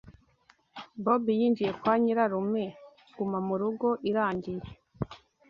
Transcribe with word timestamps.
Bob 1.03 1.23
yinjiye 1.39 1.71
kwa 1.79 1.93
nyirarume 2.01 2.65
gumamurugo 3.17 3.87
irangiye 4.09 4.67